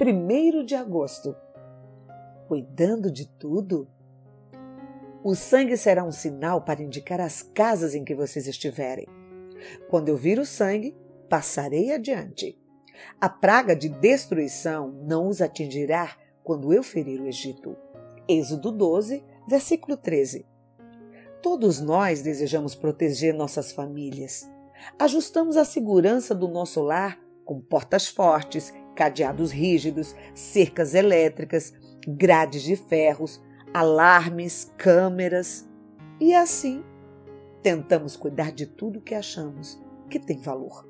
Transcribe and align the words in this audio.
1 0.00 0.64
de 0.64 0.74
agosto. 0.74 1.36
Cuidando 2.48 3.12
de 3.12 3.26
tudo? 3.26 3.88
O 5.22 5.34
sangue 5.36 5.76
será 5.76 6.04
um 6.04 6.10
sinal 6.10 6.62
para 6.62 6.82
indicar 6.82 7.20
as 7.20 7.42
casas 7.42 7.94
em 7.94 8.04
que 8.04 8.14
vocês 8.14 8.48
estiverem. 8.48 9.06
Quando 9.88 10.08
eu 10.08 10.16
vir 10.16 10.38
o 10.38 10.44
sangue, 10.44 10.96
passarei 11.28 11.92
adiante. 11.92 12.58
A 13.20 13.28
praga 13.28 13.74
de 13.74 13.88
destruição 13.88 14.88
não 15.06 15.28
os 15.28 15.40
atingirá 15.40 16.16
quando 16.42 16.72
eu 16.72 16.82
ferir 16.82 17.20
o 17.20 17.26
Egito. 17.26 17.76
Êxodo 18.28 18.72
12, 18.72 19.24
versículo 19.48 19.96
13. 19.96 20.44
Todos 21.40 21.80
nós 21.80 22.20
desejamos 22.20 22.74
proteger 22.74 23.32
nossas 23.32 23.70
famílias. 23.70 24.50
Ajustamos 24.98 25.56
a 25.56 25.64
segurança 25.64 26.34
do 26.34 26.48
nosso 26.48 26.82
lar 26.82 27.18
com 27.44 27.60
portas 27.60 28.08
fortes, 28.08 28.72
cadeados 28.94 29.50
rígidos, 29.50 30.14
cercas 30.34 30.94
elétricas, 30.94 31.74
grades 32.06 32.62
de 32.62 32.76
ferros, 32.76 33.42
alarmes, 33.72 34.72
câmeras. 34.76 35.68
E 36.20 36.34
assim, 36.34 36.84
tentamos 37.62 38.16
cuidar 38.16 38.52
de 38.52 38.66
tudo 38.66 39.00
que 39.00 39.14
achamos 39.14 39.82
que 40.08 40.18
tem 40.18 40.40
valor. 40.40 40.88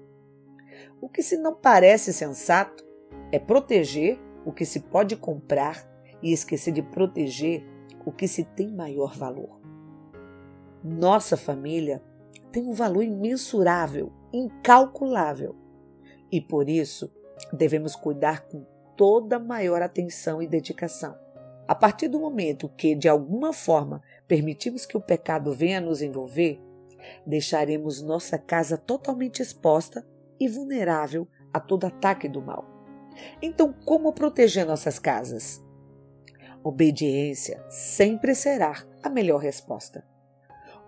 O 1.00 1.08
que 1.08 1.22
se 1.22 1.36
não 1.36 1.54
parece 1.54 2.12
sensato 2.12 2.84
é 3.30 3.38
proteger 3.38 4.18
o 4.44 4.52
que 4.52 4.64
se 4.64 4.80
pode 4.80 5.16
comprar 5.16 5.88
e 6.22 6.32
esquecer 6.32 6.72
de 6.72 6.82
proteger 6.82 7.64
o 8.04 8.12
que 8.12 8.28
se 8.28 8.44
tem 8.44 8.70
maior 8.70 9.16
valor. 9.16 9.60
Nossa 10.82 11.36
família 11.36 12.02
tem 12.52 12.66
um 12.66 12.72
valor 12.72 13.02
imensurável, 13.02 14.12
incalculável, 14.32 15.56
e 16.30 16.40
por 16.40 16.68
isso 16.68 17.12
devemos 17.52 17.96
cuidar 17.96 18.46
com 18.46 18.64
toda 18.96 19.38
maior 19.38 19.82
atenção 19.82 20.42
e 20.42 20.46
dedicação. 20.46 21.18
A 21.66 21.74
partir 21.74 22.08
do 22.08 22.20
momento 22.20 22.68
que, 22.76 22.94
de 22.94 23.08
alguma 23.08 23.52
forma, 23.52 24.02
permitimos 24.28 24.84
que 24.84 24.96
o 24.96 25.00
pecado 25.00 25.52
venha 25.52 25.80
nos 25.80 26.02
envolver, 26.02 26.60
deixaremos 27.26 28.02
nossa 28.02 28.38
casa 28.38 28.76
totalmente 28.76 29.40
exposta 29.40 30.06
e 30.38 30.48
vulnerável 30.48 31.26
a 31.52 31.60
todo 31.60 31.86
ataque 31.86 32.28
do 32.28 32.42
mal. 32.42 32.64
Então, 33.40 33.72
como 33.72 34.12
proteger 34.12 34.66
nossas 34.66 34.98
casas? 34.98 35.62
Obediência 36.62 37.64
sempre 37.68 38.34
será 38.34 38.84
a 39.02 39.08
melhor 39.08 39.38
resposta. 39.38 40.04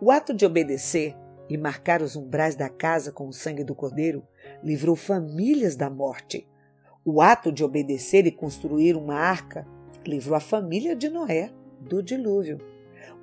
O 0.01 0.11
ato 0.11 0.34
de 0.34 0.45
obedecer 0.45 1.17
e 1.49 1.56
marcar 1.56 2.03
os 2.03 2.17
umbrais 2.17 2.56
da 2.56 2.69
casa 2.69 3.12
com 3.12 3.28
o 3.28 3.33
sangue 3.33 3.65
do 3.65 3.75
cordeiro 3.75 4.27
livrou 4.62 4.97
famílias 4.97 5.77
da 5.77 5.91
morte. 5.91 6.47
O 7.05 7.21
ato 7.21 7.53
de 7.53 7.62
obedecer 7.65 8.27
e 8.27 8.33
construir 8.33 8.97
uma 8.97 9.15
arca 9.15 9.67
livrou 10.07 10.37
a 10.37 10.41
família 10.41 10.95
de 10.95 11.09
Noé 11.09 11.51
do 11.81 12.03
dilúvio. 12.03 12.59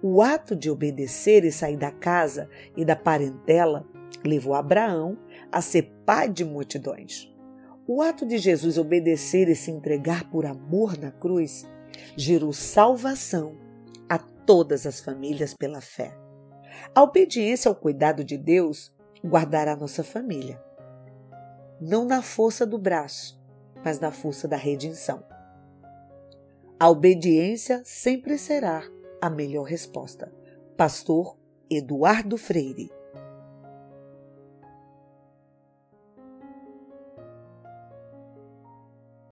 O 0.01 0.21
ato 0.21 0.55
de 0.55 0.69
obedecer 0.69 1.43
e 1.43 1.51
sair 1.51 1.77
da 1.77 1.91
casa 1.91 2.49
e 2.75 2.85
da 2.85 2.95
parentela 2.95 3.85
levou 4.23 4.53
Abraão 4.53 5.17
a 5.51 5.61
ser 5.61 5.91
pai 6.05 6.29
de 6.29 6.45
multidões. 6.45 7.31
O 7.87 8.01
ato 8.01 8.25
de 8.25 8.37
Jesus 8.37 8.77
obedecer 8.77 9.49
e 9.49 9.55
se 9.55 9.69
entregar 9.69 10.29
por 10.29 10.45
amor 10.45 10.97
na 10.97 11.11
cruz 11.11 11.65
gerou 12.15 12.53
salvação 12.53 13.57
a 14.07 14.17
todas 14.17 14.85
as 14.85 15.01
famílias 15.01 15.53
pela 15.53 15.81
fé. 15.81 16.17
A 16.95 17.01
obediência 17.01 17.69
ao 17.69 17.75
cuidado 17.75 18.23
de 18.23 18.37
Deus 18.37 18.93
guardará 19.23 19.75
nossa 19.75 20.03
família. 20.03 20.61
Não 21.85 22.05
na 22.05 22.21
força 22.21 22.65
do 22.65 22.77
braço, 22.77 23.37
mas 23.83 23.99
na 23.99 24.09
força 24.09 24.47
da 24.47 24.55
redenção. 24.55 25.21
A 26.79 26.89
obediência 26.89 27.81
sempre 27.83 28.37
será 28.37 28.83
a 29.21 29.29
melhor 29.29 29.63
resposta. 29.63 30.33
Pastor 30.77 31.37
Eduardo 31.69 32.37
Freire 32.37 32.89